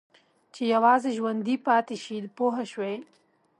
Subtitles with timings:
[0.53, 2.95] چې یوازې ژوندي پاتې شي پوه شوې!.